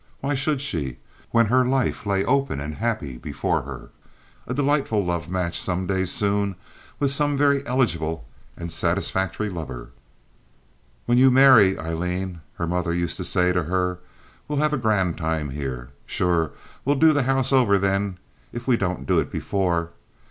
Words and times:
Why 0.19 0.33
should 0.33 0.61
she, 0.61 0.97
when 1.29 1.45
her 1.45 1.63
life 1.63 2.07
lay 2.07 2.25
open 2.25 2.59
and 2.59 2.73
happy 2.77 3.19
before 3.19 3.61
her—a 3.61 4.53
delightful 4.55 5.05
love 5.05 5.29
match, 5.29 5.59
some 5.61 5.85
day 5.85 6.05
soon, 6.05 6.55
with 6.97 7.11
some 7.11 7.37
very 7.37 7.63
eligible 7.67 8.25
and 8.57 8.71
satisfactory 8.71 9.47
lover? 9.47 9.91
"When 11.05 11.19
you 11.19 11.29
marry, 11.29 11.77
Aileen," 11.77 12.41
her 12.55 12.65
mother 12.65 12.95
used 12.95 13.17
to 13.17 13.23
say 13.23 13.51
to 13.53 13.65
her, 13.65 13.99
"we'll 14.47 14.57
have 14.57 14.73
a 14.73 14.77
grand 14.77 15.19
time 15.19 15.51
here. 15.51 15.89
Sure 16.07 16.49
we'll 16.83 16.95
do 16.95 17.13
the 17.13 17.21
house 17.29 17.53
over 17.53 17.77
then, 17.77 18.17
if 18.51 18.67
we 18.67 18.77
don't 18.77 19.05
do 19.05 19.19
it 19.19 19.31
before. 19.31 19.91